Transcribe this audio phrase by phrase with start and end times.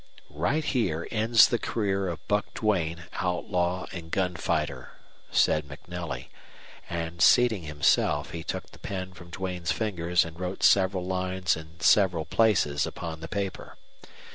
[0.33, 4.93] "Right here ends the career of Buck Duane, outlaw and gunfighter,"
[5.31, 6.29] said MacNelly;
[6.89, 11.79] and, seating himself, he took the pen from Duane's fingers and wrote several lines in
[11.81, 13.77] several places upon the paper.